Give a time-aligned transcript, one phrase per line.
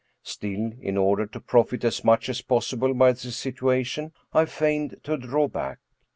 [0.23, 5.15] Still, in order to profit as much as possible by the situation, I feigned to
[5.15, 5.77] draw back.